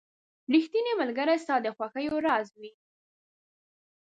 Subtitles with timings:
[0.53, 2.71] •ریښتینی ملګری ستا د خوښیو راز وي.